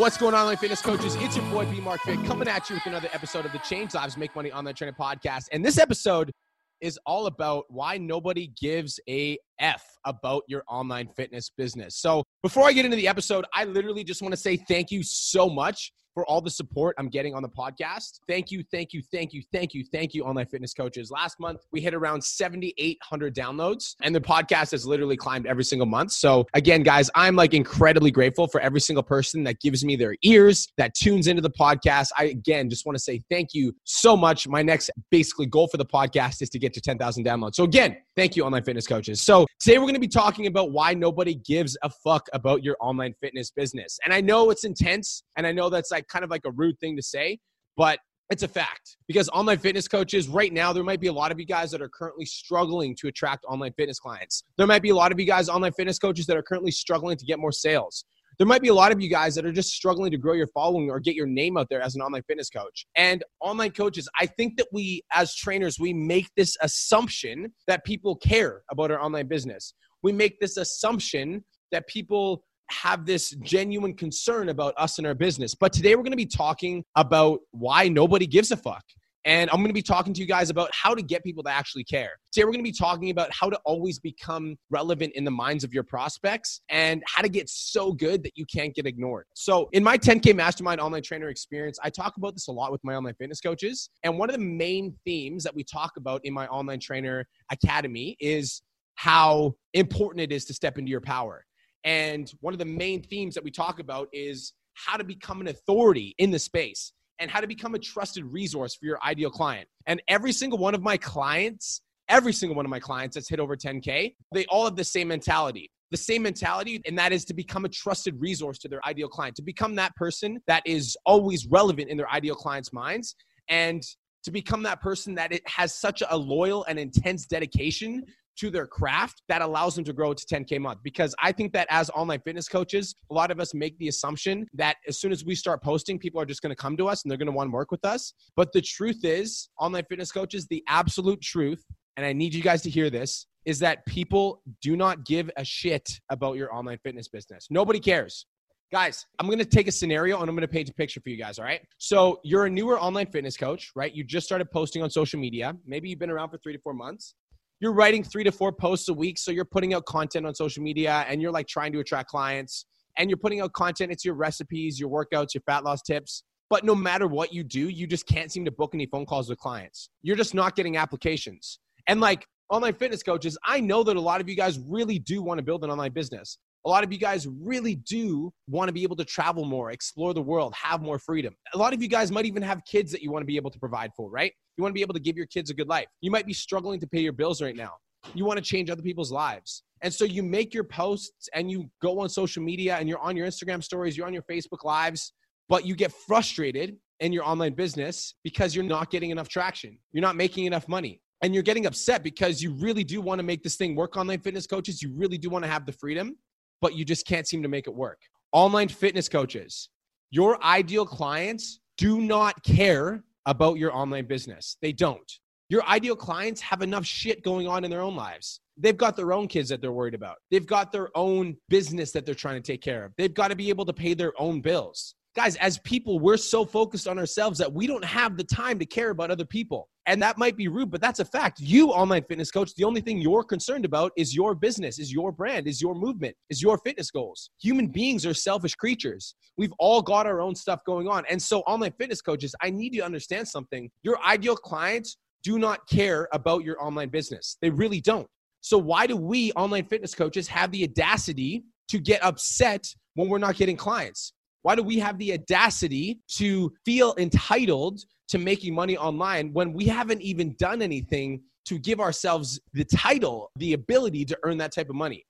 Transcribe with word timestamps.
What's 0.00 0.16
going 0.16 0.32
on, 0.32 0.40
online 0.40 0.56
fitness 0.56 0.80
coaches? 0.80 1.14
It's 1.18 1.36
your 1.36 1.44
boy 1.50 1.66
B 1.66 1.78
Mark 1.78 2.00
Fit 2.00 2.24
coming 2.24 2.48
at 2.48 2.70
you 2.70 2.76
with 2.76 2.86
another 2.86 3.10
episode 3.12 3.44
of 3.44 3.52
the 3.52 3.58
Change 3.58 3.92
Lives 3.92 4.16
Make 4.16 4.34
Money 4.34 4.50
Online 4.50 4.74
Training 4.74 4.94
Podcast. 4.98 5.48
And 5.52 5.62
this 5.62 5.78
episode 5.78 6.32
is 6.80 6.98
all 7.04 7.26
about 7.26 7.66
why 7.68 7.98
nobody 7.98 8.50
gives 8.58 8.98
a 9.10 9.36
F 9.58 9.84
about 10.06 10.44
your 10.48 10.64
online 10.66 11.06
fitness 11.08 11.50
business. 11.54 11.96
So, 11.96 12.24
before 12.42 12.66
I 12.66 12.72
get 12.72 12.86
into 12.86 12.96
the 12.96 13.08
episode, 13.08 13.44
I 13.52 13.66
literally 13.66 14.02
just 14.02 14.22
want 14.22 14.32
to 14.32 14.38
say 14.38 14.56
thank 14.56 14.90
you 14.90 15.02
so 15.02 15.50
much 15.50 15.92
for 16.14 16.26
all 16.26 16.40
the 16.40 16.50
support 16.50 16.94
I'm 16.98 17.08
getting 17.08 17.34
on 17.34 17.42
the 17.42 17.48
podcast. 17.48 18.20
Thank 18.28 18.50
you, 18.50 18.62
thank 18.70 18.92
you, 18.92 19.02
thank 19.12 19.32
you, 19.32 19.42
thank 19.52 19.74
you, 19.74 19.84
thank 19.92 20.14
you, 20.14 20.24
online 20.24 20.46
fitness 20.46 20.74
coaches. 20.74 21.10
Last 21.10 21.38
month, 21.38 21.60
we 21.72 21.80
hit 21.80 21.94
around 21.94 22.22
7,800 22.22 23.34
downloads, 23.34 23.94
and 24.02 24.14
the 24.14 24.20
podcast 24.20 24.72
has 24.72 24.86
literally 24.86 25.16
climbed 25.16 25.46
every 25.46 25.64
single 25.64 25.86
month. 25.86 26.12
So, 26.12 26.46
again, 26.54 26.82
guys, 26.82 27.10
I'm 27.14 27.36
like 27.36 27.54
incredibly 27.54 28.10
grateful 28.10 28.46
for 28.46 28.60
every 28.60 28.80
single 28.80 29.02
person 29.02 29.44
that 29.44 29.60
gives 29.60 29.84
me 29.84 29.96
their 29.96 30.16
ears, 30.22 30.68
that 30.76 30.94
tunes 30.94 31.26
into 31.26 31.42
the 31.42 31.50
podcast. 31.50 32.08
I, 32.18 32.24
again, 32.24 32.70
just 32.70 32.86
want 32.86 32.96
to 32.96 33.02
say 33.02 33.22
thank 33.30 33.54
you 33.54 33.74
so 33.84 34.16
much. 34.16 34.48
My 34.48 34.62
next 34.62 34.90
basically 35.10 35.46
goal 35.46 35.68
for 35.68 35.76
the 35.76 35.86
podcast 35.86 36.42
is 36.42 36.50
to 36.50 36.58
get 36.58 36.72
to 36.74 36.80
10,000 36.80 37.24
downloads. 37.24 37.54
So, 37.54 37.64
again, 37.64 37.96
thank 38.16 38.36
you, 38.36 38.44
online 38.44 38.64
fitness 38.64 38.86
coaches. 38.86 39.22
So, 39.22 39.46
today 39.60 39.78
we're 39.78 39.84
going 39.84 39.94
to 39.94 40.00
be 40.00 40.08
talking 40.08 40.46
about 40.46 40.72
why 40.72 40.94
nobody 40.94 41.34
gives 41.34 41.76
a 41.82 41.90
fuck 41.90 42.28
about 42.32 42.62
your 42.62 42.76
online 42.80 43.14
fitness 43.20 43.50
business. 43.50 43.98
And 44.04 44.12
I 44.12 44.20
know 44.20 44.50
it's 44.50 44.64
intense, 44.64 45.22
and 45.36 45.46
I 45.46 45.52
know 45.52 45.70
that's 45.70 45.90
like 45.90 45.99
kind 46.08 46.24
of 46.24 46.30
like 46.30 46.42
a 46.44 46.50
rude 46.50 46.78
thing 46.78 46.96
to 46.96 47.02
say, 47.02 47.38
but 47.76 47.98
it's 48.30 48.44
a 48.44 48.48
fact. 48.48 48.96
Because 49.08 49.28
online 49.30 49.58
fitness 49.58 49.88
coaches 49.88 50.28
right 50.28 50.52
now 50.52 50.72
there 50.72 50.84
might 50.84 51.00
be 51.00 51.08
a 51.08 51.12
lot 51.12 51.32
of 51.32 51.40
you 51.40 51.46
guys 51.46 51.70
that 51.72 51.82
are 51.82 51.88
currently 51.88 52.24
struggling 52.24 52.94
to 53.00 53.08
attract 53.08 53.44
online 53.46 53.72
fitness 53.72 53.98
clients. 53.98 54.44
There 54.56 54.66
might 54.66 54.82
be 54.82 54.90
a 54.90 54.94
lot 54.94 55.12
of 55.12 55.18
you 55.18 55.26
guys 55.26 55.48
online 55.48 55.72
fitness 55.72 55.98
coaches 55.98 56.26
that 56.26 56.36
are 56.36 56.42
currently 56.42 56.70
struggling 56.70 57.16
to 57.16 57.24
get 57.24 57.38
more 57.38 57.52
sales. 57.52 58.04
There 58.38 58.46
might 58.46 58.62
be 58.62 58.68
a 58.68 58.74
lot 58.74 58.90
of 58.90 59.02
you 59.02 59.10
guys 59.10 59.34
that 59.34 59.44
are 59.44 59.52
just 59.52 59.70
struggling 59.70 60.10
to 60.12 60.16
grow 60.16 60.32
your 60.32 60.46
following 60.46 60.90
or 60.90 60.98
get 60.98 61.14
your 61.14 61.26
name 61.26 61.58
out 61.58 61.68
there 61.68 61.82
as 61.82 61.94
an 61.94 62.00
online 62.00 62.22
fitness 62.22 62.48
coach. 62.48 62.86
And 62.96 63.22
online 63.40 63.72
coaches 63.72 64.08
i 64.18 64.24
think 64.24 64.56
that 64.56 64.66
we 64.72 65.02
as 65.12 65.34
trainers 65.34 65.78
we 65.78 65.92
make 65.92 66.26
this 66.36 66.56
assumption 66.62 67.52
that 67.66 67.84
people 67.84 68.16
care 68.16 68.62
about 68.70 68.90
our 68.90 69.00
online 69.00 69.26
business. 69.26 69.74
We 70.02 70.12
make 70.12 70.40
this 70.40 70.56
assumption 70.56 71.44
that 71.72 71.86
people 71.86 72.44
have 72.70 73.06
this 73.06 73.30
genuine 73.42 73.94
concern 73.94 74.48
about 74.48 74.74
us 74.76 74.98
and 74.98 75.06
our 75.06 75.14
business. 75.14 75.54
But 75.54 75.72
today 75.72 75.94
we're 75.94 76.02
going 76.02 76.12
to 76.12 76.16
be 76.16 76.26
talking 76.26 76.84
about 76.96 77.40
why 77.50 77.88
nobody 77.88 78.26
gives 78.26 78.50
a 78.50 78.56
fuck. 78.56 78.84
And 79.26 79.50
I'm 79.50 79.56
going 79.56 79.68
to 79.68 79.74
be 79.74 79.82
talking 79.82 80.14
to 80.14 80.20
you 80.20 80.26
guys 80.26 80.48
about 80.48 80.70
how 80.74 80.94
to 80.94 81.02
get 81.02 81.22
people 81.22 81.42
to 81.42 81.50
actually 81.50 81.84
care. 81.84 82.12
Today, 82.32 82.44
we're 82.44 82.52
going 82.52 82.64
to 82.64 82.70
be 82.70 82.76
talking 82.76 83.10
about 83.10 83.30
how 83.32 83.50
to 83.50 83.58
always 83.66 83.98
become 83.98 84.56
relevant 84.70 85.12
in 85.14 85.24
the 85.24 85.30
minds 85.30 85.62
of 85.62 85.74
your 85.74 85.82
prospects 85.82 86.62
and 86.70 87.02
how 87.06 87.20
to 87.20 87.28
get 87.28 87.48
so 87.50 87.92
good 87.92 88.22
that 88.22 88.32
you 88.34 88.46
can't 88.46 88.74
get 88.74 88.86
ignored. 88.86 89.26
So, 89.34 89.68
in 89.72 89.84
my 89.84 89.98
10K 89.98 90.34
Mastermind 90.34 90.80
online 90.80 91.02
trainer 91.02 91.28
experience, 91.28 91.78
I 91.82 91.90
talk 91.90 92.16
about 92.16 92.34
this 92.34 92.48
a 92.48 92.52
lot 92.52 92.72
with 92.72 92.82
my 92.82 92.94
online 92.94 93.14
fitness 93.14 93.40
coaches. 93.40 93.90
And 94.04 94.18
one 94.18 94.30
of 94.30 94.36
the 94.36 94.42
main 94.42 94.96
themes 95.04 95.44
that 95.44 95.54
we 95.54 95.64
talk 95.64 95.92
about 95.98 96.22
in 96.24 96.32
my 96.32 96.46
online 96.46 96.80
trainer 96.80 97.26
academy 97.52 98.16
is 98.20 98.62
how 98.94 99.54
important 99.74 100.22
it 100.22 100.32
is 100.32 100.46
to 100.46 100.54
step 100.54 100.78
into 100.78 100.90
your 100.90 101.00
power. 101.00 101.44
And 101.84 102.30
one 102.40 102.54
of 102.54 102.58
the 102.58 102.64
main 102.64 103.02
themes 103.02 103.34
that 103.34 103.44
we 103.44 103.50
talk 103.50 103.78
about 103.78 104.08
is 104.12 104.52
how 104.74 104.96
to 104.96 105.04
become 105.04 105.40
an 105.40 105.48
authority 105.48 106.14
in 106.18 106.30
the 106.30 106.38
space 106.38 106.92
and 107.18 107.30
how 107.30 107.40
to 107.40 107.46
become 107.46 107.74
a 107.74 107.78
trusted 107.78 108.24
resource 108.24 108.74
for 108.74 108.86
your 108.86 108.98
ideal 109.04 109.30
client. 109.30 109.68
And 109.86 110.02
every 110.08 110.32
single 110.32 110.58
one 110.58 110.74
of 110.74 110.82
my 110.82 110.96
clients, 110.96 111.82
every 112.08 112.32
single 112.32 112.56
one 112.56 112.64
of 112.64 112.70
my 112.70 112.80
clients 112.80 113.14
that's 113.14 113.28
hit 113.28 113.40
over 113.40 113.56
10K, 113.56 114.14
they 114.32 114.46
all 114.46 114.64
have 114.64 114.76
the 114.76 114.84
same 114.84 115.08
mentality. 115.08 115.70
The 115.90 115.96
same 115.96 116.22
mentality, 116.22 116.80
and 116.86 116.96
that 116.98 117.12
is 117.12 117.24
to 117.26 117.34
become 117.34 117.64
a 117.64 117.68
trusted 117.68 118.14
resource 118.20 118.58
to 118.58 118.68
their 118.68 118.84
ideal 118.86 119.08
client, 119.08 119.34
to 119.36 119.42
become 119.42 119.74
that 119.74 119.94
person 119.96 120.40
that 120.46 120.62
is 120.64 120.96
always 121.04 121.46
relevant 121.46 121.88
in 121.88 121.96
their 121.96 122.08
ideal 122.08 122.36
client's 122.36 122.72
minds, 122.72 123.16
and 123.48 123.82
to 124.22 124.30
become 124.30 124.62
that 124.62 124.80
person 124.80 125.14
that 125.16 125.32
it 125.32 125.42
has 125.48 125.74
such 125.74 126.02
a 126.08 126.16
loyal 126.16 126.64
and 126.68 126.78
intense 126.78 127.26
dedication 127.26 128.04
to 128.38 128.50
their 128.50 128.66
craft 128.66 129.22
that 129.28 129.42
allows 129.42 129.74
them 129.74 129.84
to 129.84 129.92
grow 129.92 130.14
to 130.14 130.24
10K 130.26 130.56
a 130.56 130.60
month. 130.60 130.80
Because 130.82 131.14
I 131.22 131.32
think 131.32 131.52
that 131.52 131.66
as 131.70 131.90
online 131.90 132.20
fitness 132.24 132.48
coaches, 132.48 132.94
a 133.10 133.14
lot 133.14 133.30
of 133.30 133.40
us 133.40 133.54
make 133.54 133.78
the 133.78 133.88
assumption 133.88 134.46
that 134.54 134.76
as 134.88 134.98
soon 134.98 135.12
as 135.12 135.24
we 135.24 135.34
start 135.34 135.62
posting, 135.62 135.98
people 135.98 136.20
are 136.20 136.26
just 136.26 136.42
going 136.42 136.54
to 136.54 136.60
come 136.60 136.76
to 136.76 136.88
us 136.88 137.02
and 137.02 137.10
they're 137.10 137.18
going 137.18 137.26
to 137.26 137.32
want 137.32 137.48
to 137.48 137.52
work 137.52 137.70
with 137.70 137.84
us. 137.84 138.12
But 138.36 138.52
the 138.52 138.62
truth 138.62 139.04
is, 139.04 139.48
online 139.58 139.84
fitness 139.88 140.12
coaches, 140.12 140.46
the 140.46 140.62
absolute 140.68 141.20
truth, 141.20 141.64
and 141.96 142.06
I 142.06 142.12
need 142.12 142.34
you 142.34 142.42
guys 142.42 142.62
to 142.62 142.70
hear 142.70 142.90
this, 142.90 143.26
is 143.44 143.58
that 143.60 143.84
people 143.86 144.42
do 144.60 144.76
not 144.76 145.04
give 145.04 145.30
a 145.36 145.44
shit 145.44 145.88
about 146.10 146.36
your 146.36 146.54
online 146.54 146.78
fitness 146.82 147.08
business. 147.08 147.46
Nobody 147.50 147.80
cares. 147.80 148.26
Guys, 148.72 149.04
I'm 149.18 149.28
to 149.28 149.44
take 149.44 149.66
a 149.66 149.72
scenario 149.72 150.20
and 150.20 150.30
I'm 150.30 150.36
to 150.36 150.46
paint 150.46 150.68
a 150.68 150.74
picture 150.74 151.00
for 151.00 151.08
you 151.08 151.16
guys, 151.16 151.40
all 151.40 151.44
right? 151.44 151.60
So, 151.78 152.20
you're 152.22 152.46
a 152.46 152.50
newer 152.50 152.78
online 152.78 153.06
fitness 153.06 153.36
coach, 153.36 153.72
right? 153.74 153.92
You 153.92 154.04
just 154.04 154.24
started 154.26 154.48
posting 154.52 154.80
on 154.80 154.90
social 154.90 155.18
media. 155.18 155.56
Maybe 155.66 155.88
you've 155.88 155.98
been 155.98 156.10
around 156.10 156.30
for 156.30 156.38
three 156.38 156.52
to 156.52 156.60
four 156.60 156.72
months 156.72 157.16
you're 157.60 157.72
writing 157.72 158.02
three 158.02 158.24
to 158.24 158.32
four 158.32 158.52
posts 158.52 158.88
a 158.88 158.94
week. 158.94 159.18
So 159.18 159.30
you're 159.30 159.44
putting 159.44 159.74
out 159.74 159.84
content 159.84 160.26
on 160.26 160.34
social 160.34 160.62
media 160.62 161.04
and 161.08 161.20
you're 161.20 161.30
like 161.30 161.46
trying 161.46 161.72
to 161.72 161.80
attract 161.80 162.08
clients 162.08 162.64
and 162.98 163.08
you're 163.08 163.18
putting 163.18 163.40
out 163.40 163.52
content. 163.52 163.92
It's 163.92 164.04
your 164.04 164.14
recipes, 164.14 164.80
your 164.80 164.88
workouts, 164.88 165.34
your 165.34 165.42
fat 165.46 165.62
loss 165.62 165.82
tips. 165.82 166.24
But 166.48 166.64
no 166.64 166.74
matter 166.74 167.06
what 167.06 167.32
you 167.32 167.44
do, 167.44 167.68
you 167.68 167.86
just 167.86 168.06
can't 168.06 168.32
seem 168.32 168.44
to 168.46 168.50
book 168.50 168.70
any 168.74 168.86
phone 168.86 169.06
calls 169.06 169.28
with 169.28 169.38
clients. 169.38 169.90
You're 170.02 170.16
just 170.16 170.34
not 170.34 170.56
getting 170.56 170.76
applications. 170.76 171.60
And 171.86 172.00
like 172.00 172.26
online 172.48 172.74
fitness 172.74 173.02
coaches, 173.02 173.38
I 173.44 173.60
know 173.60 173.84
that 173.84 173.96
a 173.96 174.00
lot 174.00 174.20
of 174.20 174.28
you 174.28 174.34
guys 174.34 174.58
really 174.58 174.98
do 174.98 175.22
want 175.22 175.38
to 175.38 175.44
build 175.44 175.62
an 175.62 175.70
online 175.70 175.92
business. 175.92 176.38
A 176.66 176.68
lot 176.68 176.84
of 176.84 176.92
you 176.92 176.98
guys 176.98 177.26
really 177.26 177.76
do 177.76 178.32
want 178.46 178.68
to 178.68 178.72
be 178.72 178.82
able 178.82 178.96
to 178.96 179.04
travel 179.04 179.44
more, 179.44 179.70
explore 179.70 180.12
the 180.12 180.20
world, 180.20 180.54
have 180.54 180.82
more 180.82 180.98
freedom. 180.98 181.34
A 181.54 181.58
lot 181.58 181.72
of 181.72 181.82
you 181.82 181.88
guys 181.88 182.12
might 182.12 182.26
even 182.26 182.42
have 182.42 182.62
kids 182.66 182.92
that 182.92 183.02
you 183.02 183.10
want 183.10 183.22
to 183.22 183.26
be 183.26 183.36
able 183.36 183.50
to 183.50 183.58
provide 183.58 183.92
for, 183.96 184.10
right? 184.10 184.32
You 184.56 184.62
want 184.62 184.72
to 184.72 184.74
be 184.74 184.82
able 184.82 184.94
to 184.94 185.00
give 185.00 185.16
your 185.16 185.26
kids 185.26 185.48
a 185.50 185.54
good 185.54 185.68
life. 185.68 185.86
You 186.02 186.10
might 186.10 186.26
be 186.26 186.34
struggling 186.34 186.78
to 186.80 186.86
pay 186.86 187.00
your 187.00 187.14
bills 187.14 187.40
right 187.40 187.56
now. 187.56 187.72
You 188.14 188.24
want 188.26 188.38
to 188.38 188.44
change 188.44 188.68
other 188.68 188.82
people's 188.82 189.10
lives. 189.10 189.62
And 189.82 189.92
so 189.92 190.04
you 190.04 190.22
make 190.22 190.52
your 190.52 190.64
posts 190.64 191.28
and 191.32 191.50
you 191.50 191.70
go 191.80 192.00
on 192.00 192.08
social 192.08 192.42
media 192.42 192.76
and 192.76 192.88
you're 192.88 192.98
on 192.98 193.16
your 193.16 193.26
Instagram 193.26 193.64
stories, 193.64 193.96
you're 193.96 194.06
on 194.06 194.12
your 194.12 194.24
Facebook 194.30 194.62
lives, 194.64 195.14
but 195.48 195.64
you 195.64 195.74
get 195.74 195.92
frustrated 195.92 196.76
in 197.00 197.12
your 197.12 197.24
online 197.24 197.54
business 197.54 198.14
because 198.22 198.54
you're 198.54 198.64
not 198.64 198.90
getting 198.90 199.10
enough 199.10 199.28
traction. 199.28 199.78
You're 199.92 200.02
not 200.02 200.16
making 200.16 200.44
enough 200.44 200.68
money. 200.68 201.00
And 201.22 201.34
you're 201.34 201.42
getting 201.42 201.66
upset 201.66 202.02
because 202.02 202.42
you 202.42 202.52
really 202.54 202.84
do 202.84 203.00
want 203.00 203.18
to 203.18 203.22
make 203.22 203.42
this 203.42 203.56
thing 203.56 203.74
work 203.74 203.96
online 203.96 204.20
fitness 204.20 204.46
coaches. 204.46 204.82
You 204.82 204.92
really 204.94 205.18
do 205.18 205.28
want 205.28 205.44
to 205.44 205.50
have 205.50 205.66
the 205.66 205.72
freedom, 205.72 206.16
but 206.60 206.74
you 206.74 206.84
just 206.84 207.06
can't 207.06 207.26
seem 207.26 207.42
to 207.42 207.48
make 207.48 207.66
it 207.66 207.74
work. 207.74 208.00
Online 208.32 208.68
fitness 208.68 209.08
coaches, 209.08 209.68
your 210.10 210.42
ideal 210.44 210.86
clients 210.86 211.60
do 211.76 212.00
not 212.00 212.42
care 212.44 213.02
about 213.26 213.58
your 213.58 213.74
online 213.74 214.06
business. 214.06 214.56
They 214.60 214.72
don't. 214.72 215.10
Your 215.48 215.64
ideal 215.66 215.96
clients 215.96 216.40
have 216.42 216.62
enough 216.62 216.84
shit 216.84 217.24
going 217.24 217.48
on 217.48 217.64
in 217.64 217.70
their 217.70 217.80
own 217.80 217.96
lives. 217.96 218.40
They've 218.56 218.76
got 218.76 218.96
their 218.96 219.12
own 219.12 219.26
kids 219.26 219.48
that 219.48 219.60
they're 219.60 219.72
worried 219.72 219.94
about. 219.94 220.16
They've 220.30 220.46
got 220.46 220.70
their 220.70 220.96
own 220.96 221.36
business 221.48 221.90
that 221.92 222.06
they're 222.06 222.14
trying 222.14 222.40
to 222.40 222.52
take 222.52 222.60
care 222.60 222.84
of. 222.84 222.92
They've 222.96 223.12
got 223.12 223.28
to 223.28 223.36
be 223.36 223.48
able 223.48 223.64
to 223.66 223.72
pay 223.72 223.94
their 223.94 224.12
own 224.20 224.40
bills. 224.40 224.94
Guys, 225.16 225.34
as 225.36 225.58
people, 225.58 225.98
we're 225.98 226.16
so 226.16 226.44
focused 226.44 226.86
on 226.86 226.96
ourselves 226.96 227.36
that 227.36 227.52
we 227.52 227.66
don't 227.66 227.84
have 227.84 228.16
the 228.16 228.22
time 228.22 228.60
to 228.60 228.64
care 228.64 228.90
about 228.90 229.10
other 229.10 229.24
people. 229.24 229.68
And 229.86 230.00
that 230.00 230.18
might 230.18 230.36
be 230.36 230.46
rude, 230.46 230.70
but 230.70 230.80
that's 230.80 231.00
a 231.00 231.04
fact. 231.04 231.40
You, 231.40 231.70
online 231.70 232.04
fitness 232.04 232.30
coach, 232.30 232.54
the 232.54 232.62
only 232.62 232.80
thing 232.80 232.98
you're 232.98 233.24
concerned 233.24 233.64
about 233.64 233.90
is 233.96 234.14
your 234.14 234.36
business, 234.36 234.78
is 234.78 234.92
your 234.92 235.10
brand, 235.10 235.48
is 235.48 235.60
your 235.60 235.74
movement, 235.74 236.14
is 236.28 236.40
your 236.40 236.58
fitness 236.58 236.92
goals. 236.92 237.30
Human 237.42 237.66
beings 237.66 238.06
are 238.06 238.14
selfish 238.14 238.54
creatures. 238.54 239.16
We've 239.36 239.52
all 239.58 239.82
got 239.82 240.06
our 240.06 240.20
own 240.20 240.36
stuff 240.36 240.60
going 240.64 240.86
on. 240.86 241.04
And 241.10 241.20
so, 241.20 241.40
online 241.40 241.72
fitness 241.72 242.00
coaches, 242.00 242.32
I 242.40 242.50
need 242.50 242.72
you 242.72 242.82
to 242.82 242.86
understand 242.86 243.26
something. 243.26 243.68
Your 243.82 244.00
ideal 244.06 244.36
clients 244.36 244.96
do 245.24 245.40
not 245.40 245.66
care 245.68 246.08
about 246.12 246.44
your 246.44 246.62
online 246.62 246.88
business, 246.88 247.36
they 247.42 247.50
really 247.50 247.80
don't. 247.80 248.06
So, 248.42 248.58
why 248.58 248.86
do 248.86 248.96
we, 248.96 249.32
online 249.32 249.64
fitness 249.64 249.92
coaches, 249.92 250.28
have 250.28 250.52
the 250.52 250.62
audacity 250.62 251.42
to 251.68 251.80
get 251.80 252.04
upset 252.04 252.64
when 252.94 253.08
we're 253.08 253.18
not 253.18 253.34
getting 253.34 253.56
clients? 253.56 254.12
Why 254.42 254.54
do 254.54 254.62
we 254.62 254.78
have 254.78 254.96
the 254.98 255.12
audacity 255.12 256.00
to 256.16 256.52
feel 256.64 256.94
entitled 256.96 257.80
to 258.08 258.18
making 258.18 258.54
money 258.54 258.76
online 258.76 259.32
when 259.34 259.52
we 259.52 259.66
haven't 259.66 260.00
even 260.00 260.34
done 260.38 260.62
anything 260.62 261.22
to 261.44 261.58
give 261.58 261.78
ourselves 261.78 262.40
the 262.54 262.64
title, 262.64 263.30
the 263.36 263.52
ability 263.52 264.06
to 264.06 264.18
earn 264.22 264.38
that 264.38 264.52
type 264.52 264.70
of 264.70 264.76
money? 264.76 265.04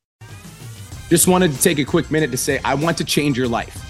Just 1.09 1.29
wanted 1.29 1.53
to 1.53 1.61
take 1.61 1.79
a 1.79 1.85
quick 1.85 2.11
minute 2.11 2.32
to 2.32 2.37
say, 2.37 2.61
I 2.65 2.75
want 2.75 2.99
to 2.99 3.05
change 3.05 3.38
your 3.38 3.49
life. 3.49 3.90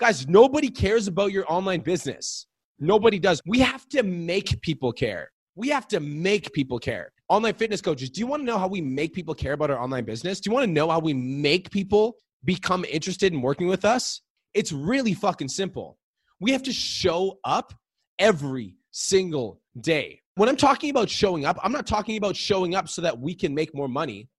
Guys, 0.00 0.26
nobody 0.26 0.70
cares 0.70 1.08
about 1.08 1.30
your 1.30 1.44
online 1.52 1.80
business. 1.80 2.46
Nobody 2.78 3.18
does. 3.18 3.42
We 3.44 3.58
have 3.58 3.86
to 3.90 4.02
make 4.02 4.58
people 4.62 4.94
care. 4.94 5.30
We 5.56 5.68
have 5.68 5.86
to 5.88 6.00
make 6.00 6.50
people 6.54 6.78
care. 6.78 7.12
Online 7.28 7.52
fitness 7.52 7.82
coaches, 7.82 8.08
do 8.08 8.20
you 8.20 8.26
want 8.26 8.40
to 8.40 8.46
know 8.46 8.56
how 8.56 8.66
we 8.66 8.80
make 8.80 9.12
people 9.12 9.34
care 9.34 9.52
about 9.52 9.70
our 9.70 9.78
online 9.78 10.06
business? 10.06 10.40
Do 10.40 10.48
you 10.48 10.54
want 10.54 10.64
to 10.64 10.72
know 10.72 10.88
how 10.88 11.00
we 11.00 11.12
make 11.12 11.70
people 11.70 12.16
become 12.46 12.86
interested 12.86 13.34
in 13.34 13.42
working 13.42 13.66
with 13.66 13.84
us? 13.84 14.22
It's 14.54 14.72
really 14.72 15.12
fucking 15.12 15.48
simple. 15.48 15.98
We 16.40 16.50
have 16.52 16.62
to 16.62 16.72
show 16.72 17.38
up 17.44 17.74
every 18.18 18.76
single 18.92 19.60
day. 19.82 20.22
When 20.36 20.48
I'm 20.48 20.56
talking 20.56 20.88
about 20.88 21.10
showing 21.10 21.44
up, 21.44 21.58
I'm 21.62 21.72
not 21.72 21.86
talking 21.86 22.16
about 22.16 22.36
showing 22.36 22.74
up 22.74 22.88
so 22.88 23.02
that 23.02 23.20
we 23.20 23.34
can 23.34 23.54
make 23.54 23.74
more 23.74 23.88
money. 23.88 24.30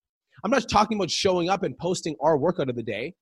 I'm 0.44 0.50
not 0.50 0.68
talking 0.68 0.98
about 0.98 1.12
showing 1.12 1.52
up 1.52 1.62
and 1.62 1.78
posting 1.78 2.16
our 2.19 2.36
workout 2.36 2.68
of 2.68 2.75
the 2.75 2.81
day 2.81 3.13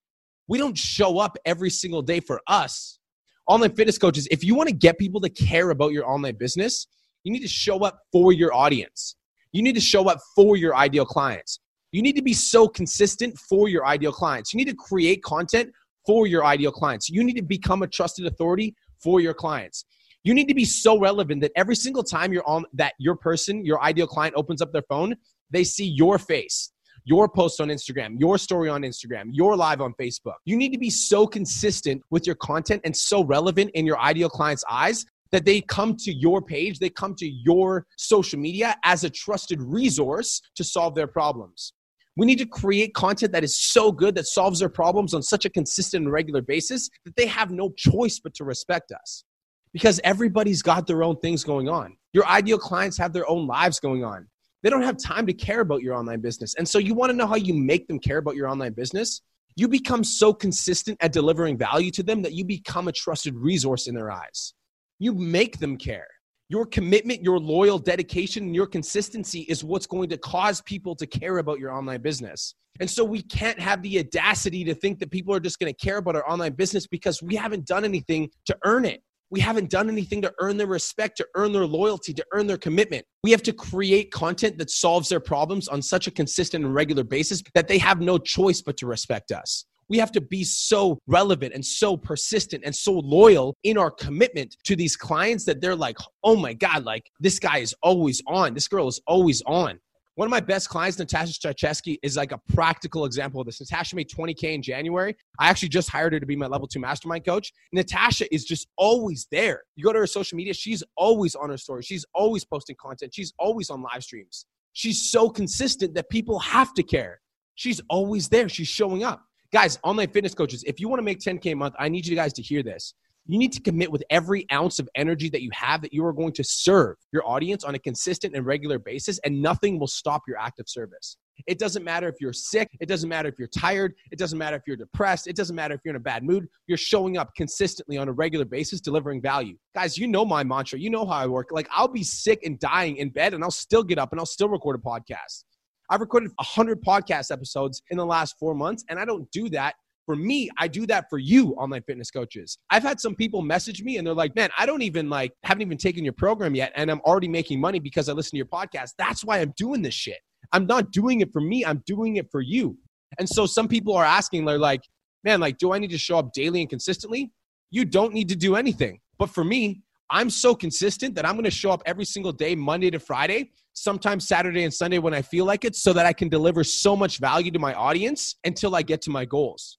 we 0.50 0.58
don't 0.58 0.78
show 0.78 1.20
up 1.20 1.38
every 1.46 1.70
single 1.70 2.02
day 2.02 2.20
for 2.20 2.42
us. 2.48 3.00
Online 3.48 3.74
fitness 3.74 3.98
coaches, 3.98 4.28
if 4.32 4.44
you 4.44 4.56
want 4.56 4.68
to 4.68 4.76
get 4.76 4.98
people 4.98 5.22
to 5.22 5.30
care 5.30 5.70
about 5.70 5.92
your 5.92 6.10
online 6.10 6.36
business, 6.38 6.88
you 7.24 7.32
need 7.32 7.42
to 7.42 7.48
show 7.48 7.80
up 7.80 8.00
for 8.12 8.34
your 8.34 8.54
audience. 8.54 9.16
You 9.52 9.62
need 9.62 9.76
to 9.76 9.82
show 9.82 10.10
up 10.10 10.18
for 10.36 10.58
your 10.58 10.76
ideal 10.76 11.06
clients. 11.06 11.60
You 11.92 12.02
need 12.02 12.16
to 12.16 12.22
be 12.22 12.34
so 12.34 12.68
consistent 12.68 13.38
for 13.38 13.70
your 13.70 13.86
ideal 13.86 14.12
clients. 14.12 14.54
You 14.54 14.58
need 14.58 14.70
to 14.70 14.76
create 14.76 15.24
content 15.24 15.72
for 16.06 16.28
your 16.28 16.44
ideal 16.44 16.72
clients. 16.72 17.10
You 17.10 17.24
need 17.24 17.36
to 17.36 17.44
become 17.44 17.84
a 17.84 17.88
trusted 17.88 18.26
authority 18.26 18.76
for 19.02 19.22
your 19.22 19.34
clients. 19.34 19.86
You 20.24 20.34
need 20.34 20.48
to 20.48 20.54
be 20.54 20.66
so 20.66 21.00
relevant 21.00 21.42
that 21.42 21.52
every 21.56 21.76
single 21.76 22.04
time 22.04 22.34
you're 22.34 22.48
on 22.48 22.66
that 22.74 22.94
your 23.00 23.16
person, 23.16 23.64
your 23.66 23.82
ideal 23.82 24.08
client 24.08 24.36
opens 24.36 24.62
up 24.62 24.72
their 24.74 24.84
phone, 24.90 25.16
they 25.52 25.64
see 25.64 25.86
your 25.86 26.18
face 26.18 26.72
your 27.06 27.28
post 27.28 27.62
on 27.62 27.70
Instagram, 27.70 28.20
your 28.20 28.38
story 28.38 28.70
on 28.70 28.82
Instagram, 28.82 29.26
your 29.32 29.56
live 29.56 29.82
on 29.82 29.94
Facebook. 30.00 30.36
You 30.46 30.58
need 30.58 30.72
to 30.74 30.80
be 30.80 30.90
so 30.90 31.26
consistent 31.26 32.02
with 32.10 32.26
your 32.26 32.36
content 32.36 32.82
and 32.86 32.96
so 32.96 33.24
relevant 33.24 33.72
in 33.74 33.86
your 33.86 34.00
ideal 34.00 34.30
client's 34.30 34.64
eyes 34.70 35.06
that 35.32 35.46
they 35.46 35.62
come 35.62 35.96
to 35.96 36.12
your 36.12 36.42
page, 36.42 36.80
they 36.80 36.90
come 36.90 37.16
to 37.16 37.28
your 37.28 37.86
social 37.98 38.40
media 38.40 38.76
as 38.84 39.04
a 39.04 39.10
trusted 39.10 39.62
resource 39.62 40.42
to 40.56 40.64
solve 40.64 40.96
their 40.96 41.08
problems. 41.08 41.74
We 42.18 42.26
need 42.26 42.40
to 42.40 42.46
create 42.46 42.94
content 42.94 43.32
that 43.32 43.44
is 43.44 43.58
so 43.58 43.92
good 43.92 44.16
that 44.16 44.26
solves 44.26 44.60
their 44.60 44.70
problems 44.70 45.14
on 45.14 45.22
such 45.22 45.46
a 45.46 45.50
consistent 45.50 46.04
and 46.04 46.12
regular 46.12 46.42
basis 46.42 46.90
that 47.06 47.16
they 47.16 47.28
have 47.28 47.52
no 47.52 47.72
choice 47.78 48.20
but 48.20 48.34
to 48.36 48.44
respect 48.44 48.92
us. 48.92 49.24
Because 49.72 50.02
everybody's 50.04 50.64
got 50.64 50.88
their 50.88 51.04
own 51.04 51.18
things 51.18 51.44
going 51.44 51.70
on. 51.70 51.96
Your 52.12 52.26
ideal 52.26 52.58
clients 52.58 52.98
have 52.98 53.14
their 53.14 53.30
own 53.30 53.46
lives 53.46 53.80
going 53.80 54.04
on. 54.04 54.28
They 54.62 54.70
don't 54.70 54.84
have 54.84 54.98
time 54.98 55.26
to 55.28 55.34
care 55.34 55.62
about 55.62 55.82
your 55.82 55.96
online 55.96 56.20
business. 56.20 56.56
And 56.56 56.68
so 56.68 56.80
you 56.80 56.94
want 56.94 57.12
to 57.12 57.16
know 57.16 57.28
how 57.28 57.36
you 57.36 57.54
make 57.54 57.88
them 57.88 58.00
care 58.00 58.18
about 58.18 58.36
your 58.36 58.48
online 58.48 58.74
business? 58.74 59.22
You 59.56 59.68
become 59.68 60.04
so 60.04 60.34
consistent 60.34 60.98
at 61.02 61.12
delivering 61.12 61.58
value 61.58 61.92
to 61.92 62.04
them 62.04 62.22
that 62.22 62.34
you 62.34 62.46
become 62.46 62.88
a 62.88 62.92
trusted 62.92 63.36
resource 63.36 63.88
in 63.88 63.96
their 63.96 64.12
eyes. 64.12 64.54
You 65.00 65.14
make 65.14 65.60
them 65.60 65.78
care. 65.78 66.08
Your 66.50 66.66
commitment, 66.66 67.22
your 67.22 67.40
loyal 67.40 67.78
dedication, 67.78 68.44
and 68.44 68.56
your 68.56 68.66
consistency 68.66 69.42
is 69.42 69.64
what's 69.64 69.86
going 69.86 70.10
to 70.10 70.18
cause 70.18 70.62
people 70.62 70.96
to 70.96 71.06
care 71.06 71.38
about 71.38 71.60
your 71.60 71.72
online 71.72 72.02
business. 72.02 72.56
And 72.80 72.90
so 72.90 73.04
we 73.04 73.22
can't 73.22 73.60
have 73.60 73.82
the 73.82 74.00
audacity 74.00 74.64
to 74.64 74.74
think 74.74 75.00
that 75.00 75.12
people 75.12 75.34
are 75.34 75.40
just 75.40 75.60
going 75.60 75.72
to 75.72 75.86
care 75.86 75.98
about 75.98 76.16
our 76.16 76.28
online 76.30 76.54
business 76.54 76.88
because 76.88 77.22
we 77.22 77.36
haven't 77.36 77.66
done 77.66 77.86
anything 77.86 78.30
to 78.46 78.58
earn 78.64 78.86
it. 78.86 79.04
We 79.32 79.40
haven't 79.40 79.70
done 79.70 79.90
anything 79.90 80.22
to 80.24 80.34
earn 80.40 80.58
their 80.58 80.68
respect, 80.68 81.18
to 81.18 81.28
earn 81.36 81.52
their 81.52 81.68
loyalty, 81.68 82.14
to 82.16 82.26
earn 82.34 82.48
their 82.48 82.58
commitment. 82.58 83.06
We 83.24 83.32
have 83.32 83.44
to 83.44 83.54
create 83.54 84.12
content 84.12 84.58
that 84.58 84.72
solves 84.72 85.10
their 85.10 85.20
problems 85.20 85.68
on 85.68 85.82
such 85.82 86.08
a 86.08 86.12
consistent 86.12 86.66
and 86.66 86.74
regular 86.74 87.04
basis 87.04 87.44
that 87.54 87.68
they 87.68 87.78
have 87.78 88.02
no 88.02 88.18
choice 88.18 88.62
but 88.62 88.78
to 88.78 88.88
respect 88.88 89.32
us. 89.32 89.66
We 89.88 89.98
have 89.98 90.12
to 90.14 90.22
be 90.22 90.44
so 90.44 91.00
relevant 91.08 91.54
and 91.54 91.66
so 91.66 91.98
persistent 91.98 92.64
and 92.64 92.76
so 92.76 92.94
loyal 92.94 93.56
in 93.64 93.78
our 93.78 93.90
commitment 93.90 94.56
to 94.66 94.76
these 94.76 94.96
clients 94.96 95.46
that 95.46 95.62
they're 95.62 95.76
like, 95.76 95.98
oh 96.24 96.36
my 96.36 96.54
God, 96.54 96.86
like 96.86 97.10
this 97.20 97.40
guy 97.40 97.58
is 97.58 97.76
always 97.82 98.22
on. 98.28 98.54
This 98.54 98.68
girl 98.68 98.88
is 98.88 99.02
always 99.08 99.42
on. 99.48 99.80
One 100.20 100.26
of 100.26 100.32
my 100.32 100.42
best 100.42 100.68
clients, 100.68 101.00
Natasha 101.00 101.32
Stracheski, 101.32 101.98
is 102.04 102.18
like 102.18 102.34
a 102.34 102.42
practical 102.54 103.06
example 103.06 103.40
of 103.40 103.46
this. 103.46 103.62
Natasha 103.62 103.96
made 103.96 104.10
20K 104.10 104.54
in 104.54 104.62
January. 104.62 105.16
I 105.40 105.48
actually 105.48 105.70
just 105.70 105.90
hired 105.90 106.12
her 106.12 106.20
to 106.20 106.26
be 106.26 106.36
my 106.36 106.48
level 106.48 106.68
two 106.68 106.82
mastermind 106.82 107.24
coach. 107.24 107.54
Natasha 107.72 108.26
is 108.36 108.44
just 108.44 108.68
always 108.76 109.28
there. 109.32 109.62
You 109.78 109.86
go 109.86 109.94
to 109.94 110.00
her 110.00 110.06
social 110.06 110.36
media, 110.36 110.54
she's 110.54 110.84
always 110.98 111.36
on 111.36 111.52
her 111.52 111.58
story. 111.58 111.84
She's 111.84 112.06
always 112.14 112.44
posting 112.44 112.76
content. 112.82 113.14
She's 113.16 113.32
always 113.40 113.70
on 113.70 113.82
live 113.82 114.04
streams. 114.04 114.46
She's 114.74 115.10
so 115.10 115.30
consistent 115.30 115.94
that 115.96 116.10
people 116.10 116.38
have 116.40 116.74
to 116.74 116.84
care. 116.84 117.22
She's 117.56 117.80
always 117.90 118.28
there. 118.28 118.50
She's 118.50 118.68
showing 118.68 119.06
up. 119.06 119.24
Guys, 119.54 119.80
online 119.86 120.10
fitness 120.10 120.34
coaches, 120.34 120.66
if 120.68 120.82
you 120.82 120.90
want 120.90 121.00
to 121.00 121.04
make 121.06 121.20
10K 121.20 121.54
a 121.54 121.56
month, 121.56 121.76
I 121.80 121.88
need 121.88 122.06
you 122.06 122.18
guys 122.18 122.34
to 122.34 122.42
hear 122.42 122.62
this 122.62 122.94
you 123.30 123.38
need 123.38 123.54
to 123.54 123.62
commit 123.62 123.92
with 123.92 124.04
every 124.10 124.48
ounce 124.52 124.80
of 124.80 124.90
energy 124.96 125.30
that 125.30 125.44
you 125.44 125.52
have 125.54 125.84
that 125.84 125.94
you 125.94 126.04
are 126.04 126.14
going 126.14 126.34
to 126.34 126.44
serve 126.44 126.98
your 127.12 127.28
audience 127.28 127.64
on 127.64 127.76
a 127.76 127.80
consistent 127.80 128.36
and 128.36 128.44
regular 128.44 128.80
basis, 128.80 129.20
and 129.20 129.40
nothing 129.40 129.80
will 129.80 129.88
stop 129.88 130.24
your 130.28 130.40
active 130.40 130.68
service. 130.68 131.16
It 131.46 131.60
doesn't 131.60 131.84
matter 131.84 132.10
if 132.10 132.16
you're 132.20 132.34
sick. 132.34 132.70
It 132.80 132.90
doesn't 132.90 133.08
matter 133.08 133.30
if 133.30 133.36
you're 133.38 133.48
tired. 133.48 133.94
It 134.12 134.18
doesn't 134.18 134.40
matter 134.40 134.56
if 134.56 134.64
you're 134.66 134.76
depressed. 134.76 135.28
It 135.28 135.36
doesn't 135.36 135.56
matter 135.56 135.76
if 135.76 135.82
you're 135.86 135.92
in 135.92 135.98
a 135.98 136.00
bad 136.00 136.24
mood. 136.24 136.48
You're 136.66 136.80
showing 136.80 137.18
up 137.18 137.30
consistently 137.36 137.98
on 137.98 138.10
a 138.10 138.12
regular 138.12 138.46
basis, 138.46 138.82
delivering 138.82 139.22
value. 139.22 139.58
Guys, 139.76 139.96
you 139.96 140.08
know 140.08 140.26
my 140.26 140.44
mantra. 140.44 140.80
You 140.80 140.90
know 140.90 141.06
how 141.06 141.14
I 141.14 141.28
work. 141.28 141.50
Like, 141.52 141.70
I'll 141.72 141.88
be 141.88 142.04
sick 142.04 142.40
and 142.44 142.60
dying 142.60 142.98
in 142.98 143.10
bed, 143.10 143.36
and 143.36 143.44
I'll 143.44 143.52
still 143.52 143.84
get 143.84 144.00
up 144.00 144.12
and 144.12 144.20
I'll 144.20 144.26
still 144.26 144.50
record 144.50 144.76
a 144.76 144.80
podcast. 144.80 145.44
I've 145.92 146.02
recorded 146.02 146.32
100 146.38 146.82
podcast 146.82 147.32
episodes 147.32 147.84
in 147.92 147.98
the 147.98 148.06
last 148.06 148.36
four 148.40 148.56
months, 148.56 148.84
and 148.90 149.00
I 149.00 149.06
don't 149.06 149.30
do 149.32 149.50
that 149.50 149.76
for 150.10 150.16
me, 150.16 150.50
I 150.58 150.68
do 150.68 150.88
that 150.88 151.08
for 151.08 151.20
you, 151.20 151.52
online 151.52 151.84
fitness 151.84 152.10
coaches. 152.10 152.58
I've 152.72 152.82
had 152.82 153.00
some 153.00 153.14
people 153.14 153.44
message 153.44 153.84
me 153.84 153.98
and 153.98 154.08
they're 154.08 154.16
like, 154.16 154.36
man, 154.36 154.50
I 154.58 154.66
don't 154.66 154.82
even 154.82 155.08
like, 155.08 155.34
haven't 155.44 155.62
even 155.62 155.78
taken 155.78 156.04
your 156.04 156.14
program 156.14 156.56
yet. 156.56 156.72
And 156.74 156.90
I'm 156.90 157.00
already 157.02 157.28
making 157.28 157.62
money 157.62 157.78
because 157.78 158.10
I 158.10 158.14
listen 158.14 158.32
to 158.32 158.38
your 158.38 158.48
podcast. 158.48 158.94
That's 158.98 159.24
why 159.24 159.38
I'm 159.38 159.54
doing 159.56 159.84
this 159.84 159.94
shit. 159.94 160.18
I'm 160.52 160.66
not 160.66 160.92
doing 160.92 161.22
it 161.22 161.32
for 161.32 161.42
me. 161.42 161.64
I'm 161.64 161.84
doing 161.86 162.16
it 162.16 162.26
for 162.32 162.42
you. 162.42 162.76
And 163.20 163.30
so 163.30 163.46
some 163.46 163.68
people 163.68 163.96
are 163.96 164.04
asking, 164.04 164.46
they're 164.46 164.58
like, 164.58 164.82
man, 165.24 165.40
like, 165.40 165.60
do 165.60 165.74
I 165.74 165.78
need 165.78 165.92
to 165.92 166.00
show 166.00 166.18
up 166.18 166.34
daily 166.34 166.62
and 166.62 166.70
consistently? 166.72 167.32
You 167.70 167.86
don't 167.86 168.12
need 168.12 168.30
to 168.30 168.36
do 168.36 168.56
anything. 168.56 169.02
But 169.20 169.30
for 169.30 169.44
me, 169.44 169.84
I'm 170.10 170.32
so 170.32 170.56
consistent 170.56 171.14
that 171.14 171.26
I'm 171.28 171.36
going 171.36 171.44
to 171.44 171.52
show 171.52 171.70
up 171.70 171.84
every 171.86 172.06
single 172.06 172.32
day, 172.32 172.56
Monday 172.56 172.90
to 172.90 173.00
Friday, 173.00 173.52
sometimes 173.74 174.28
Saturday 174.28 174.64
and 174.64 174.74
Sunday 174.74 174.98
when 174.98 175.14
I 175.14 175.22
feel 175.22 175.46
like 175.46 175.66
it, 175.66 175.76
so 175.76 175.94
that 175.94 176.08
I 176.08 176.14
can 176.14 176.30
deliver 176.30 176.64
so 176.64 176.96
much 176.96 177.20
value 177.20 177.52
to 177.52 177.60
my 177.60 177.76
audience 177.76 178.38
until 178.44 178.76
I 178.76 178.82
get 178.82 179.04
to 179.04 179.12
my 179.12 179.24
goals. 179.24 179.79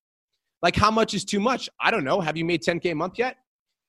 Like, 0.63 0.77
how 0.77 0.91
much 0.91 1.15
is 1.15 1.25
too 1.25 1.41
much? 1.41 1.69
I 1.81 1.91
don't 1.91 2.05
know. 2.05 2.21
Have 2.21 2.37
you 2.37 2.45
made 2.45 2.63
10K 2.63 2.93
a 2.93 2.95
month 2.95 3.19
yet? 3.19 3.37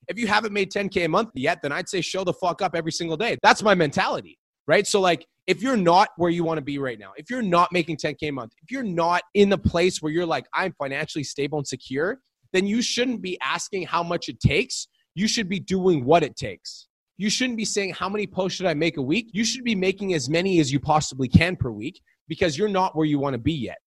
If 0.07 0.17
you 0.17 0.27
haven't 0.27 0.53
made 0.53 0.71
10K 0.71 1.05
a 1.05 1.09
month 1.09 1.29
yet, 1.35 1.61
then 1.61 1.71
I'd 1.71 1.89
say 1.89 2.01
show 2.01 2.23
the 2.23 2.33
fuck 2.33 2.61
up 2.61 2.75
every 2.75 2.91
single 2.91 3.17
day. 3.17 3.37
That's 3.43 3.61
my 3.61 3.75
mentality, 3.75 4.37
right? 4.67 4.87
So, 4.87 4.99
like, 4.99 5.25
if 5.47 5.61
you're 5.61 5.77
not 5.77 6.09
where 6.17 6.29
you 6.29 6.43
want 6.43 6.57
to 6.57 6.63
be 6.63 6.77
right 6.77 6.99
now, 6.99 7.11
if 7.17 7.29
you're 7.29 7.41
not 7.41 7.71
making 7.71 7.97
10K 7.97 8.29
a 8.29 8.31
month, 8.31 8.53
if 8.61 8.71
you're 8.71 8.83
not 8.83 9.23
in 9.33 9.49
the 9.49 9.57
place 9.57 10.01
where 10.01 10.11
you're 10.11 10.25
like, 10.25 10.45
I'm 10.53 10.73
financially 10.73 11.23
stable 11.23 11.57
and 11.57 11.67
secure, 11.67 12.19
then 12.53 12.65
you 12.65 12.81
shouldn't 12.81 13.21
be 13.21 13.37
asking 13.41 13.83
how 13.83 14.03
much 14.03 14.29
it 14.29 14.39
takes. 14.39 14.87
You 15.15 15.27
should 15.27 15.49
be 15.49 15.59
doing 15.59 16.05
what 16.05 16.23
it 16.23 16.35
takes. 16.35 16.87
You 17.17 17.29
shouldn't 17.29 17.57
be 17.57 17.65
saying, 17.65 17.93
How 17.93 18.09
many 18.09 18.25
posts 18.27 18.57
should 18.57 18.65
I 18.65 18.73
make 18.73 18.97
a 18.97 19.01
week? 19.01 19.29
You 19.33 19.45
should 19.45 19.63
be 19.63 19.75
making 19.75 20.13
as 20.13 20.29
many 20.29 20.59
as 20.59 20.71
you 20.71 20.79
possibly 20.79 21.27
can 21.27 21.55
per 21.55 21.69
week 21.69 22.01
because 22.27 22.57
you're 22.57 22.69
not 22.69 22.95
where 22.95 23.05
you 23.05 23.19
want 23.19 23.33
to 23.33 23.39
be 23.39 23.53
yet. 23.53 23.77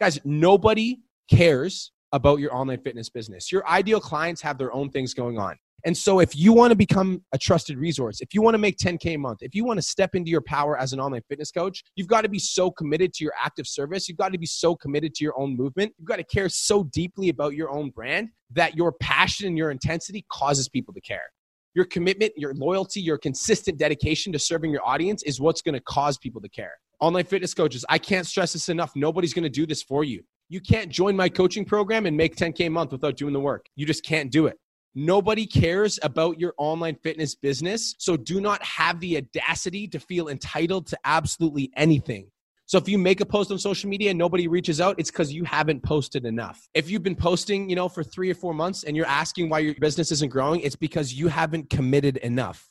Guys, 0.00 0.18
nobody 0.24 1.00
cares 1.30 1.92
about 2.12 2.40
your 2.40 2.54
online 2.54 2.80
fitness 2.80 3.08
business. 3.08 3.52
Your 3.52 3.66
ideal 3.68 4.00
clients 4.00 4.40
have 4.42 4.58
their 4.58 4.72
own 4.72 4.90
things 4.90 5.14
going 5.14 5.38
on. 5.38 5.56
And 5.84 5.96
so, 5.96 6.20
if 6.20 6.36
you 6.36 6.52
want 6.52 6.72
to 6.72 6.76
become 6.76 7.22
a 7.32 7.38
trusted 7.38 7.78
resource, 7.78 8.20
if 8.20 8.34
you 8.34 8.42
want 8.42 8.54
to 8.54 8.58
make 8.58 8.76
10K 8.76 9.14
a 9.14 9.16
month, 9.16 9.38
if 9.42 9.54
you 9.54 9.64
want 9.64 9.78
to 9.78 9.82
step 9.82 10.14
into 10.14 10.30
your 10.30 10.42
power 10.42 10.78
as 10.78 10.92
an 10.92 11.00
online 11.00 11.22
fitness 11.28 11.50
coach, 11.50 11.82
you've 11.96 12.06
got 12.06 12.20
to 12.22 12.28
be 12.28 12.38
so 12.38 12.70
committed 12.70 13.14
to 13.14 13.24
your 13.24 13.32
active 13.42 13.66
service. 13.66 14.08
You've 14.08 14.18
got 14.18 14.32
to 14.32 14.38
be 14.38 14.46
so 14.46 14.74
committed 14.76 15.14
to 15.14 15.24
your 15.24 15.38
own 15.38 15.56
movement. 15.56 15.94
You've 15.98 16.08
got 16.08 16.16
to 16.16 16.24
care 16.24 16.48
so 16.48 16.84
deeply 16.84 17.30
about 17.30 17.54
your 17.54 17.70
own 17.70 17.90
brand 17.90 18.28
that 18.50 18.76
your 18.76 18.92
passion 18.92 19.46
and 19.46 19.56
your 19.56 19.70
intensity 19.70 20.26
causes 20.30 20.68
people 20.68 20.92
to 20.92 21.00
care. 21.00 21.30
Your 21.74 21.84
commitment, 21.84 22.32
your 22.36 22.52
loyalty, 22.52 23.00
your 23.00 23.16
consistent 23.16 23.78
dedication 23.78 24.32
to 24.32 24.38
serving 24.38 24.72
your 24.72 24.86
audience 24.86 25.22
is 25.22 25.40
what's 25.40 25.62
going 25.62 25.74
to 25.74 25.80
cause 25.80 26.18
people 26.18 26.40
to 26.42 26.48
care. 26.48 26.74
Online 27.00 27.24
fitness 27.24 27.54
coaches, 27.54 27.84
I 27.88 27.96
can't 27.98 28.26
stress 28.26 28.52
this 28.52 28.68
enough. 28.68 28.92
Nobody's 28.96 29.32
going 29.32 29.44
to 29.44 29.48
do 29.48 29.66
this 29.66 29.82
for 29.82 30.04
you. 30.04 30.22
You 30.52 30.60
can't 30.60 30.90
join 30.90 31.14
my 31.14 31.28
coaching 31.28 31.64
program 31.64 32.06
and 32.06 32.16
make 32.16 32.34
10K 32.34 32.66
a 32.66 32.70
month 32.70 32.90
without 32.90 33.16
doing 33.16 33.32
the 33.32 33.38
work. 33.38 33.66
You 33.76 33.86
just 33.86 34.04
can't 34.04 34.32
do 34.32 34.48
it. 34.48 34.58
Nobody 34.96 35.46
cares 35.46 36.00
about 36.02 36.40
your 36.40 36.54
online 36.58 36.96
fitness 36.96 37.36
business. 37.36 37.94
So 37.98 38.16
do 38.16 38.40
not 38.40 38.60
have 38.64 38.98
the 38.98 39.18
audacity 39.18 39.86
to 39.86 40.00
feel 40.00 40.26
entitled 40.26 40.88
to 40.88 40.98
absolutely 41.04 41.70
anything. 41.76 42.26
So 42.66 42.78
if 42.78 42.88
you 42.88 42.98
make 42.98 43.20
a 43.20 43.26
post 43.26 43.52
on 43.52 43.60
social 43.60 43.88
media 43.88 44.10
and 44.10 44.18
nobody 44.18 44.48
reaches 44.48 44.80
out, 44.80 44.98
it's 44.98 45.12
because 45.12 45.32
you 45.32 45.44
haven't 45.44 45.84
posted 45.84 46.26
enough. 46.26 46.68
If 46.74 46.90
you've 46.90 47.04
been 47.04 47.14
posting, 47.14 47.70
you 47.70 47.76
know, 47.76 47.88
for 47.88 48.02
three 48.02 48.28
or 48.28 48.34
four 48.34 48.52
months 48.52 48.82
and 48.82 48.96
you're 48.96 49.06
asking 49.06 49.50
why 49.50 49.60
your 49.60 49.76
business 49.76 50.10
isn't 50.10 50.32
growing, 50.32 50.62
it's 50.62 50.74
because 50.74 51.14
you 51.14 51.28
haven't 51.28 51.70
committed 51.70 52.16
enough. 52.16 52.68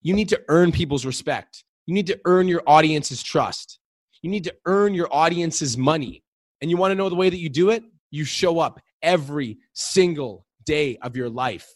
You 0.00 0.14
need 0.14 0.30
to 0.30 0.40
earn 0.48 0.72
people's 0.72 1.04
respect. 1.04 1.64
You 1.84 1.92
need 1.92 2.06
to 2.06 2.18
earn 2.24 2.48
your 2.48 2.62
audience's 2.66 3.22
trust. 3.22 3.80
You 4.22 4.30
need 4.30 4.44
to 4.44 4.54
earn 4.64 4.94
your 4.94 5.08
audience's 5.12 5.76
money. 5.76 6.22
And 6.60 6.70
you 6.70 6.76
want 6.76 6.92
to 6.92 6.94
know 6.94 7.08
the 7.08 7.14
way 7.14 7.30
that 7.30 7.38
you 7.38 7.48
do 7.48 7.70
it? 7.70 7.82
You 8.10 8.24
show 8.24 8.58
up 8.58 8.80
every 9.02 9.58
single 9.74 10.46
day 10.64 10.98
of 11.02 11.16
your 11.16 11.28
life. 11.28 11.66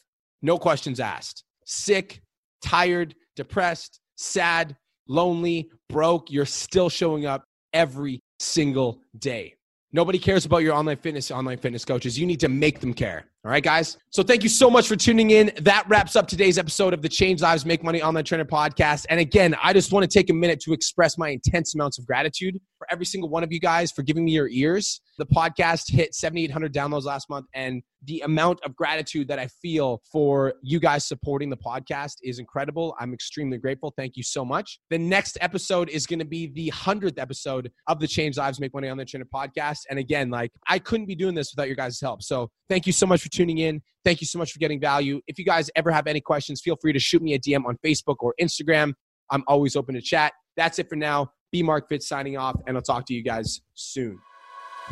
No 0.42 0.58
questions 0.58 1.00
asked. 1.00 1.44
Sick, 1.64 2.22
tired, 2.62 3.14
depressed, 3.36 4.00
sad, 4.16 4.76
lonely, 5.08 5.70
broke, 5.88 6.30
you're 6.30 6.46
still 6.46 6.88
showing 6.88 7.26
up 7.26 7.44
every 7.72 8.22
single 8.38 9.00
day. 9.18 9.54
Nobody 9.94 10.18
cares 10.18 10.46
about 10.46 10.58
your 10.58 10.72
online 10.72 10.96
fitness, 10.96 11.30
online 11.30 11.58
fitness 11.58 11.84
coaches. 11.84 12.18
You 12.18 12.26
need 12.26 12.40
to 12.40 12.48
make 12.48 12.80
them 12.80 12.94
care. 12.94 13.26
All 13.44 13.50
right, 13.50 13.62
guys. 13.62 13.98
So 14.08 14.22
thank 14.22 14.42
you 14.42 14.48
so 14.48 14.70
much 14.70 14.88
for 14.88 14.96
tuning 14.96 15.32
in. 15.32 15.52
That 15.60 15.84
wraps 15.86 16.16
up 16.16 16.28
today's 16.28 16.56
episode 16.56 16.94
of 16.94 17.02
the 17.02 17.10
Change 17.10 17.42
Lives 17.42 17.66
Make 17.66 17.84
Money 17.84 18.00
Online 18.00 18.24
Trainer 18.24 18.46
podcast. 18.46 19.04
And 19.10 19.20
again, 19.20 19.54
I 19.62 19.74
just 19.74 19.92
want 19.92 20.08
to 20.10 20.18
take 20.18 20.30
a 20.30 20.32
minute 20.32 20.60
to 20.60 20.72
express 20.72 21.18
my 21.18 21.28
intense 21.28 21.74
amounts 21.74 21.98
of 21.98 22.06
gratitude 22.06 22.58
for 22.82 22.92
every 22.92 23.06
single 23.06 23.30
one 23.30 23.44
of 23.44 23.52
you 23.52 23.60
guys 23.60 23.92
for 23.92 24.02
giving 24.02 24.24
me 24.24 24.32
your 24.32 24.48
ears. 24.48 25.00
The 25.18 25.26
podcast 25.26 25.88
hit 25.88 26.16
7,800 26.16 26.74
downloads 26.74 27.04
last 27.04 27.30
month, 27.30 27.46
and 27.54 27.80
the 28.04 28.20
amount 28.24 28.58
of 28.64 28.74
gratitude 28.74 29.28
that 29.28 29.38
I 29.38 29.46
feel 29.46 30.02
for 30.10 30.54
you 30.62 30.80
guys 30.80 31.06
supporting 31.06 31.48
the 31.48 31.56
podcast 31.56 32.14
is 32.24 32.40
incredible. 32.40 32.96
I'm 32.98 33.14
extremely 33.14 33.58
grateful. 33.58 33.94
Thank 33.96 34.16
you 34.16 34.24
so 34.24 34.44
much. 34.44 34.80
The 34.90 34.98
next 34.98 35.38
episode 35.40 35.90
is 35.90 36.06
going 36.06 36.18
to 36.18 36.24
be 36.24 36.48
the 36.48 36.72
100th 36.72 37.20
episode 37.20 37.70
of 37.86 38.00
the 38.00 38.08
Change 38.08 38.36
Lives 38.36 38.58
Make 38.58 38.74
Money 38.74 38.90
Online 38.90 39.06
Trainer 39.06 39.28
podcast. 39.32 39.82
And 39.88 40.00
again, 40.00 40.28
like 40.28 40.50
I 40.66 40.80
couldn't 40.80 41.06
be 41.06 41.14
doing 41.14 41.36
this 41.36 41.52
without 41.54 41.68
your 41.68 41.76
guys' 41.76 42.00
help. 42.00 42.24
So 42.24 42.50
thank 42.68 42.88
you 42.88 42.92
so 42.92 43.06
much 43.06 43.22
for 43.22 43.28
tuning 43.28 43.58
in. 43.58 43.80
Thank 44.04 44.20
you 44.20 44.26
so 44.26 44.40
much 44.40 44.50
for 44.50 44.58
getting 44.58 44.80
value. 44.80 45.20
If 45.28 45.38
you 45.38 45.44
guys 45.44 45.70
ever 45.76 45.92
have 45.92 46.08
any 46.08 46.20
questions, 46.20 46.60
feel 46.60 46.76
free 46.82 46.92
to 46.92 46.98
shoot 46.98 47.22
me 47.22 47.34
a 47.34 47.38
DM 47.38 47.64
on 47.64 47.78
Facebook 47.86 48.16
or 48.18 48.34
Instagram. 48.40 48.94
I'm 49.30 49.44
always 49.46 49.76
open 49.76 49.94
to 49.94 50.00
chat. 50.00 50.32
That's 50.56 50.80
it 50.80 50.88
for 50.88 50.96
now. 50.96 51.30
B 51.52 51.62
Mark 51.62 51.88
Fitz 51.88 52.08
signing 52.08 52.36
off, 52.36 52.60
and 52.66 52.76
I'll 52.76 52.82
talk 52.82 53.06
to 53.06 53.14
you 53.14 53.22
guys 53.22 53.60
soon. 53.74 54.18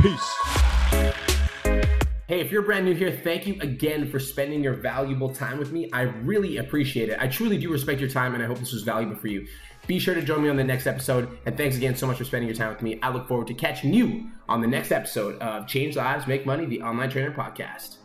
Peace. 0.00 0.34
Hey, 2.28 2.38
if 2.38 2.52
you're 2.52 2.62
brand 2.62 2.84
new 2.84 2.94
here, 2.94 3.10
thank 3.10 3.46
you 3.48 3.58
again 3.60 4.08
for 4.08 4.20
spending 4.20 4.62
your 4.62 4.74
valuable 4.74 5.34
time 5.34 5.58
with 5.58 5.72
me. 5.72 5.90
I 5.92 6.02
really 6.02 6.58
appreciate 6.58 7.08
it. 7.08 7.18
I 7.20 7.26
truly 7.26 7.58
do 7.58 7.72
respect 7.72 7.98
your 7.98 8.08
time, 8.08 8.34
and 8.34 8.42
I 8.42 8.46
hope 8.46 8.58
this 8.58 8.72
was 8.72 8.84
valuable 8.84 9.16
for 9.16 9.26
you. 9.26 9.48
Be 9.88 9.98
sure 9.98 10.14
to 10.14 10.22
join 10.22 10.42
me 10.44 10.48
on 10.48 10.56
the 10.56 10.62
next 10.62 10.86
episode. 10.86 11.38
And 11.46 11.56
thanks 11.56 11.76
again 11.76 11.96
so 11.96 12.06
much 12.06 12.18
for 12.18 12.24
spending 12.24 12.46
your 12.46 12.56
time 12.56 12.68
with 12.68 12.82
me. 12.82 13.00
I 13.02 13.10
look 13.10 13.26
forward 13.26 13.48
to 13.48 13.54
catching 13.54 13.92
you 13.92 14.30
on 14.48 14.60
the 14.60 14.68
next 14.68 14.92
episode 14.92 15.40
of 15.40 15.66
Change 15.66 15.96
Lives, 15.96 16.28
Make 16.28 16.46
Money, 16.46 16.66
the 16.66 16.82
Online 16.82 17.10
Trainer 17.10 17.32
Podcast. 17.32 17.96